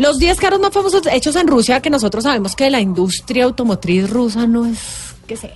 [0.00, 4.08] Los 10 carros más famosos hechos en Rusia, que nosotros sabemos que la industria automotriz
[4.08, 4.78] rusa no es
[5.26, 5.52] que sea.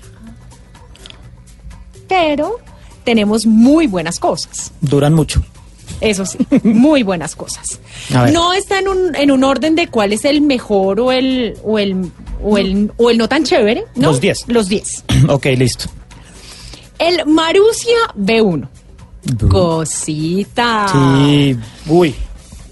[2.07, 2.59] Pero
[3.05, 4.71] tenemos muy buenas cosas.
[4.83, 5.43] Duran mucho.
[6.03, 7.81] Eso sí, muy buenas cosas.
[8.11, 11.79] No está en un, en un orden de cuál es el mejor o el, o
[11.79, 14.09] el, o el, o el no tan chévere, ¿no?
[14.09, 14.49] Los 10.
[14.49, 15.05] Los 10.
[15.31, 15.87] ok, listo.
[16.99, 18.69] El Marussia B1.
[19.49, 20.87] Cosita.
[20.93, 21.57] Sí.
[21.87, 22.15] Uy.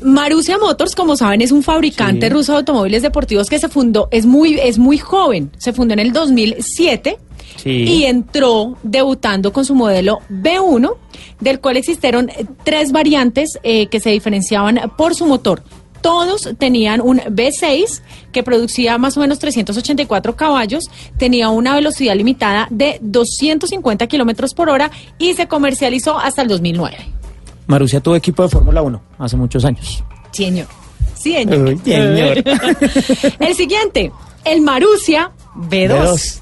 [0.04, 2.32] Marussia Motors, como saben, es un fabricante Sí.
[2.32, 6.00] ruso de automóviles deportivos que se fundó, es muy, es muy joven, se fundó en
[6.00, 7.18] el 2007
[7.56, 7.70] Sí.
[7.70, 10.96] y entró debutando con su modelo B1,
[11.40, 15.62] del cual existieron eh, tres variantes eh, que se diferenciaban por su motor.
[16.00, 18.00] Todos tenían un V6
[18.32, 20.84] que producía más o menos 384 caballos,
[21.16, 26.96] tenía una velocidad limitada de 250 kilómetros por hora y se comercializó hasta el 2009.
[27.72, 30.04] Marusia tuvo equipo de Fórmula 1 hace muchos años.
[30.30, 30.66] Señor.
[31.14, 31.58] Señor.
[31.68, 32.42] Uy, señor.
[33.40, 34.12] el siguiente,
[34.44, 35.88] el Marussia B2.
[35.88, 36.40] B2.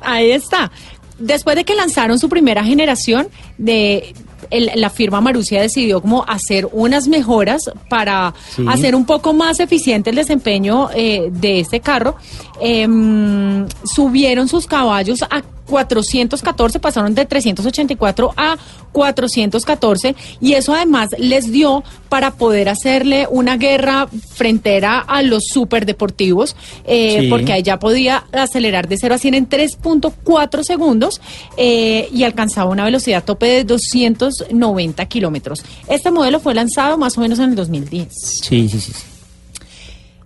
[0.00, 0.70] Ahí está.
[1.18, 3.28] Después de que lanzaron su primera generación,
[3.58, 4.14] de
[4.50, 8.64] el- la firma Marussia decidió como hacer unas mejoras para Sí.
[8.68, 12.16] hacer un poco más eficiente el desempeño eh, de este carro.
[12.60, 18.56] Em, subieron sus caballos a 414, pasaron de 384 a
[18.92, 26.54] 414 y eso además les dio para poder hacerle una guerra frentera a los superdeportivos
[26.84, 27.28] eh, Sí.
[27.30, 31.22] porque ahí ya podía acelerar de 0 a 100 en 3.4 segundos
[31.56, 35.64] eh, y alcanzaba una velocidad tope de 290 kilómetros.
[35.88, 38.08] Este modelo fue lanzado más o menos en el 2010.
[38.12, 38.92] Sí, sí, sí.
[38.92, 39.04] sí.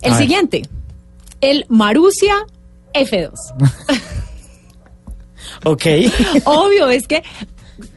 [0.01, 0.23] El A ver.
[0.23, 0.61] siguiente,
[1.39, 2.35] el Marussia
[2.93, 3.31] F2.
[5.67, 5.85] Ok.
[6.45, 7.23] Obvio, es que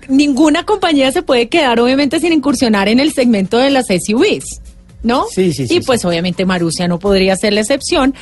[0.09, 4.61] ninguna compañía se puede quedar obviamente sin incursionar en el segmento de las SUVs.
[5.03, 5.25] ¿No?
[5.31, 8.15] Sí, sí, sí, Y pues obviamente Marussia no podría ser la excepción.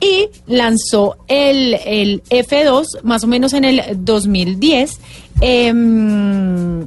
[0.00, 5.00] Y lanzó el, el F2 más o menos en el 2010,
[5.40, 6.80] em,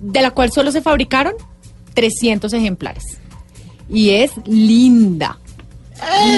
[0.00, 1.34] de la cual solo se fabricaron
[1.94, 3.02] 300 ejemplares.
[3.90, 5.40] Y es linda.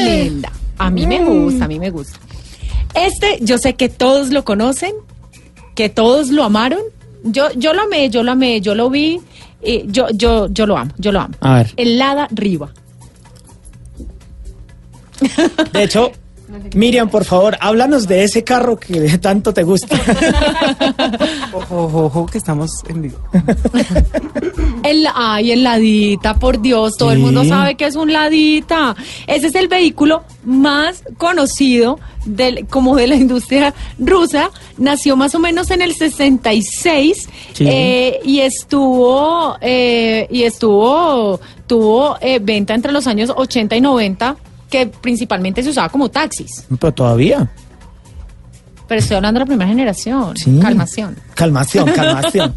[0.06, 0.50] Linda.
[0.78, 2.18] A mí me gusta, a mí me gusta.
[2.96, 4.92] Este, yo sé que todos lo conocen,
[5.74, 6.80] que todos lo amaron.
[7.24, 9.20] Yo, yo lo amé, yo lo amé, yo lo vi.
[9.62, 11.34] eh, yo, yo, yo lo amo, yo lo amo.
[11.40, 11.72] A ver.
[11.76, 12.72] El Lada Riva.
[15.72, 16.12] De hecho,
[16.74, 19.96] Miriam, por favor, háblanos de ese carro que tanto te gusta.
[21.52, 23.18] Ojo, ojo, ojo, que estamos en vivo.
[24.90, 28.94] El, ay, el Ladita, por Dios, todo el mundo sabe que es un Ladita.
[29.26, 34.50] Ese es el vehículo más conocido del, como de la industria rusa.
[34.78, 37.64] Nació más o menos en el 66 Sí.
[37.68, 44.36] eh, y estuvo, eh, y estuvo, tuvo eh, venta entre los años 80 y 90
[44.70, 46.64] que principalmente se usaba como taxis.
[46.78, 47.50] Pero todavía.
[48.88, 50.36] Pero estoy hablando de la primera generación.
[50.36, 50.58] Sí.
[50.60, 51.16] Calmación.
[51.34, 52.54] Calmación, calmación.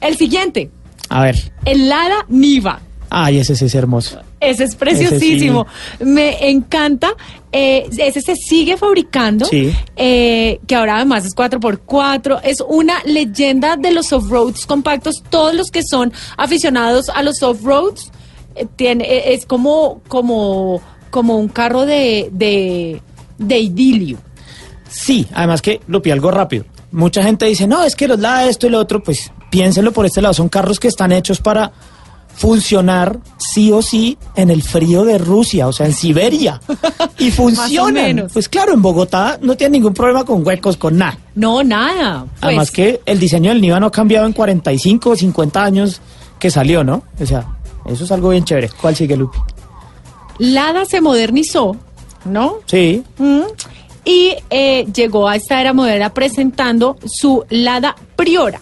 [0.00, 0.70] El siguiente,
[1.08, 1.52] A ver.
[1.64, 2.80] el Lada Niva.
[3.08, 4.20] Ay, ese, ese es hermoso.
[4.40, 5.66] Ese es preciosísimo.
[6.00, 7.14] Me encanta.
[7.52, 9.46] Eh, ese se sigue fabricando.
[9.46, 9.72] Sí.
[9.94, 12.40] eh, que ahora además es 4x4.
[12.42, 15.22] Es una leyenda de los off-roads compactos.
[15.30, 18.10] Todos los que son aficionados a los off-roads,
[18.56, 23.00] eh, tiene, eh, es como, como, como un carro de, de,
[23.38, 24.18] de idilio.
[24.88, 26.64] Sí, además que lo pide algo rápido.
[26.90, 30.06] Mucha gente dice, no, es que los da esto y lo otro, pues piénsenlo por
[30.06, 30.34] este lado.
[30.34, 31.72] Son carros que están hechos para
[32.36, 36.60] funcionar sí o sí en el frío de Rusia, o sea, en Siberia.
[37.18, 37.94] Y funcionan.
[37.94, 38.32] menos.
[38.32, 41.18] Pues claro, en Bogotá no tienen ningún problema con huecos, con nada.
[41.34, 42.26] No, nada.
[42.26, 46.00] Pues, Además que el diseño del Niva no ha cambiado en 45 o 50 años
[46.38, 47.04] que salió, ¿no?
[47.18, 47.46] O sea,
[47.86, 48.68] eso es algo bien chévere.
[48.80, 49.38] ¿Cuál sigue, Lupi?
[50.38, 51.74] Lada se modernizó,
[52.26, 52.56] ¿no?
[52.66, 53.02] Sí.
[53.16, 53.40] Mm.
[54.04, 58.60] Y eh, llegó a esta era moderna presentando su Lada Priora,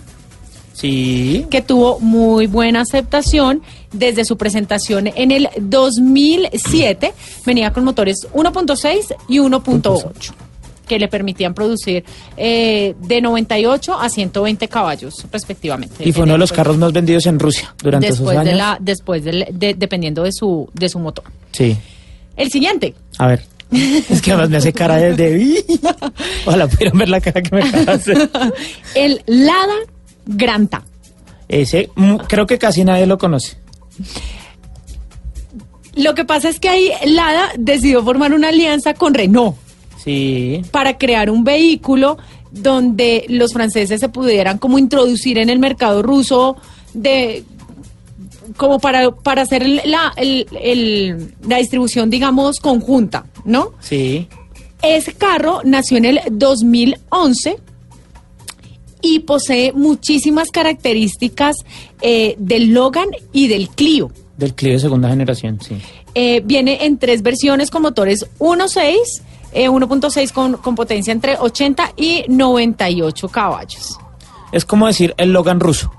[0.74, 1.46] Sí.
[1.50, 3.62] que tuvo muy buena aceptación
[3.92, 7.12] desde su presentación en el 2007.
[7.46, 10.32] Venía con motores 1.6 y 1.8
[10.86, 12.04] que le permitían producir
[12.36, 16.06] eh, de 98 a 120 caballos respectivamente.
[16.06, 18.50] Y fue uno de los carros más vendidos en Rusia durante esos después años.
[18.52, 21.24] de la después del- de- dependiendo de su de su motor.
[21.52, 21.74] Sí.
[22.36, 22.94] El siguiente.
[23.18, 23.44] A ver.
[24.10, 25.14] Es que además me hace cara de...
[25.14, 25.64] de...
[26.46, 28.30] Ojalá pudieran ver la cara que me acaba de hacer.
[28.94, 29.74] El Lada
[30.26, 30.82] Granta.
[31.48, 33.56] Ese mm, creo que casi nadie lo conoce.
[35.94, 39.56] Lo que pasa es que ahí Lada decidió formar una alianza con Renault
[40.02, 40.60] Sí.
[40.70, 42.18] para crear un vehículo
[42.50, 46.56] donde los franceses se pudieran como introducir en el mercado ruso
[46.92, 47.44] de
[48.56, 53.72] como para, para hacer la, el- el- la distribución, digamos, conjunta, ¿no?
[53.80, 54.28] Sí.
[54.82, 57.56] Ese carro nació en el 2011
[59.04, 61.56] y posee muchísimas características
[62.00, 64.10] eh, del Logan y del Clio.
[64.38, 65.76] Del Clio de segunda generación, sí.
[66.14, 68.94] Eh, viene en tres versiones con motores 1.6,
[69.52, 73.98] eh, 1.6 con, con potencia entre 80 y 98 caballos.
[74.50, 75.92] Es como decir el Logan ruso.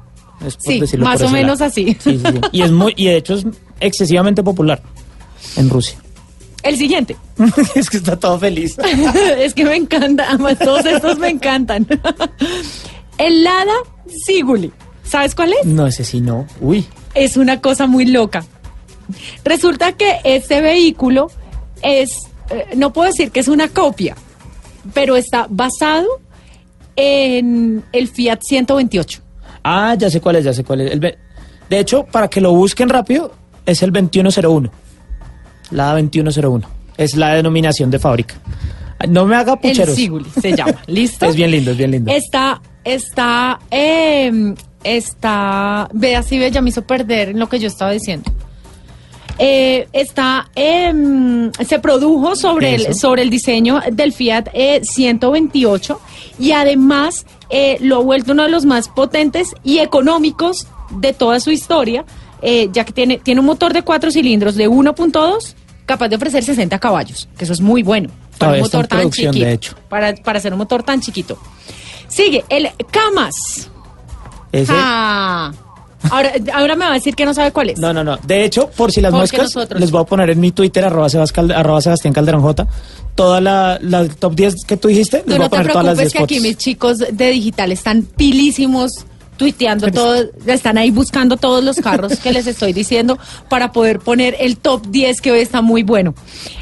[0.45, 1.69] es por Sí, decirlo más por o menos lado.
[1.71, 1.95] así.
[1.99, 2.41] Sí, sí, sí.
[2.53, 3.45] Y, es muy, y de hecho es
[3.79, 4.81] excesivamente popular
[5.57, 5.99] en Rusia.
[6.63, 7.15] El siguiente.
[7.75, 8.75] es que está todo feliz.
[9.37, 11.85] es que me encanta, además todos estos me encantan.
[13.17, 13.73] El Lada
[14.25, 14.71] Siguli.
[15.03, 15.65] ¿Sabes cuál es?
[15.65, 16.47] No, ese sí no.
[16.59, 16.85] Uy.
[17.13, 18.43] es una cosa muy loca.
[19.43, 21.29] Resulta que este vehículo
[21.81, 22.09] es,
[22.49, 24.15] eh, no puedo decir que es una copia,
[24.93, 26.07] pero está basado
[26.95, 29.21] en el Fiat 128.
[29.63, 30.91] Ah, ya sé cuál es, ya sé cuál es.
[30.91, 30.99] El
[31.69, 33.31] de hecho, para que lo busquen rápido,
[33.65, 34.71] es el 2101.
[35.71, 36.67] La 2101.
[36.97, 38.35] Es la denominación de fábrica.
[39.09, 39.95] No me haga El pucheros.
[39.95, 40.81] Siguli se llama.
[40.87, 41.25] ¿Listo?
[41.25, 42.11] Es bien lindo, es bien lindo.
[42.11, 44.53] Está, está, eh,
[44.83, 48.31] está, ve así, ve, ya me hizo perder en lo que yo estaba diciendo.
[49.37, 55.99] Eh, está, em, se produjo sobre el, sobre el diseño del Fiat eh, 128
[56.39, 61.41] y además eh, lo ha vuelto uno de los más potentes y económicos de toda
[61.41, 62.05] su historia,
[62.41, 65.55] eh, ya que tiene, tiene un motor de cuatro cilindros de 1.2
[65.85, 69.11] capaz de ofrecer 60 caballos, que eso es muy bueno para Todavía un motor tan
[69.11, 69.75] chiquito.
[69.89, 71.37] Para, para hacer un motor tan chiquito.
[72.15, 73.69] Sigue, el Camas.
[74.51, 75.51] Ese- Ah.
[76.11, 77.79] Ahora, ahora me va a decir que no sabe cuál es.
[77.79, 78.17] No, no, no.
[78.17, 80.85] De hecho, por si las Porque moscas, nosotros- les voy a poner en mi Twitter,
[80.85, 82.67] arroba, Sebastián Calderón J,
[83.15, 85.85] toda la, la top 10 que tú dijiste, les Tú voy no a poner todas
[85.85, 86.43] las preocupes 10 que aquí fotos.
[86.47, 88.91] mis chicos de digital están pilísimos
[89.37, 93.17] tuiteando todo, están ahí buscando todos los carros que les estoy diciendo
[93.49, 96.13] para poder poner el top 10 que hoy está muy bueno.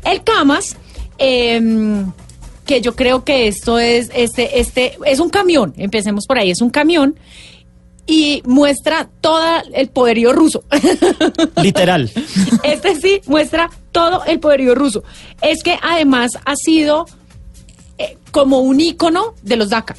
[0.05, 0.77] El Camas,
[1.17, 2.11] em,
[2.65, 6.61] que yo creo que esto es, este, este, es un camión, empecemos por ahí, es
[6.61, 7.15] un camión
[8.05, 10.63] y muestra todo el poderío ruso.
[11.61, 12.11] Literal.
[12.63, 15.03] Este sí muestra todo el poderío ruso.
[15.41, 17.05] Es que además ha sido
[17.97, 19.97] eh, como un ícono de los Dakar.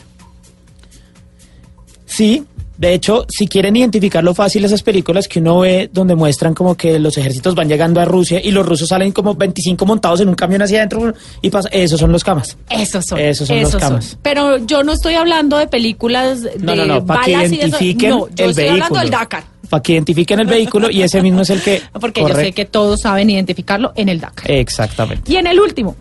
[2.07, 2.45] Sí,
[2.85, 6.99] de hecho, si quieren identificarlo fácil, esas películas que uno ve donde muestran como que
[6.99, 10.35] los ejércitos van llegando a Rusia y los rusos salen como 25 montados en un
[10.35, 12.59] camión hacia adentro y pasa, esos son los camas.
[12.69, 13.19] Esos son.
[13.19, 14.19] Esos son los camas.
[14.21, 18.29] Pero yo no estoy hablando de películas de No, no, no, para que identifiquen No,
[18.29, 18.85] yo el estoy vehículo.
[18.85, 19.45] hablando del Dakar.
[19.71, 21.81] Para que identifiquen el vehículo y ese mismo es el que...
[21.99, 24.51] Porque yo sé que todos saben identificarlo en el Dakar.
[24.51, 25.33] Exactamente.
[25.33, 25.97] Y en el último,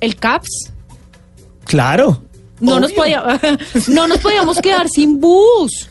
[0.00, 0.72] el CAPS.
[1.66, 2.23] Claro.
[2.60, 3.22] No nos, podía,
[3.88, 5.88] no nos podíamos quedar sin bus.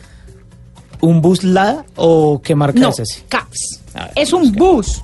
[1.00, 3.24] ¿Un bus Lada o qué marca No, es ese?
[3.28, 3.80] CAPS.
[3.94, 5.02] Ver, es un bus.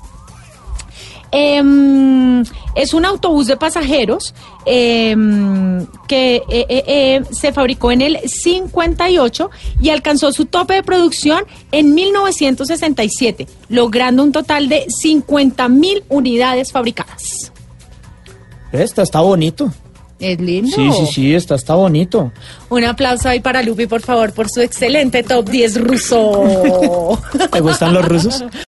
[1.32, 2.42] Em,
[2.74, 9.50] es un autobús de pasajeros em, que eh, eh, eh, se fabricó en el 58
[9.80, 16.72] y alcanzó su tope de producción en 1967, logrando un total de 50 mil unidades
[16.72, 17.52] fabricadas.
[18.72, 19.72] Esta está bonito.
[20.20, 20.70] Es lindo.
[20.76, 22.30] Sí, sí, sí, esta está bonito.
[22.68, 27.18] Un aplauso ahí para Lupi, por favor, por su excelente top 10 ruso.
[27.50, 28.44] ¿Te gustan los rusos?